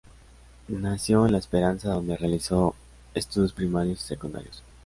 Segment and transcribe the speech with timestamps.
[0.79, 2.73] Nació en La Esperanza, donde realizó
[3.13, 4.63] sus estudios primarios y secundarios.